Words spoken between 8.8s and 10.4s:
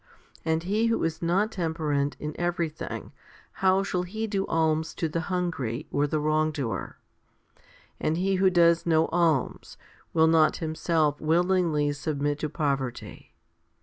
no alms, will